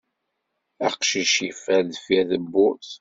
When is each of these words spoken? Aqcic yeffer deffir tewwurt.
Aqcic 0.87 1.33
yeffer 1.45 1.81
deffir 1.89 2.25
tewwurt. 2.29 2.89